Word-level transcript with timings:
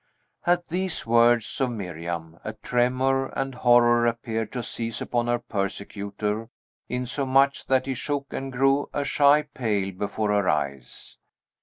At 0.47 0.69
these 0.69 1.05
words 1.05 1.61
of 1.61 1.69
Miriam, 1.69 2.39
a 2.43 2.53
tremor 2.53 3.27
and 3.27 3.53
horror 3.53 4.07
appeared 4.07 4.51
to 4.53 4.63
seize 4.63 4.99
upon 4.99 5.27
her 5.27 5.37
persecutor, 5.37 6.49
insomuch 6.89 7.67
that 7.67 7.85
he 7.85 7.93
shook 7.93 8.33
and 8.33 8.51
grew 8.51 8.89
ashy 8.95 9.43
pale 9.53 9.91
before 9.91 10.29
her 10.29 10.49
eyes. 10.49 11.19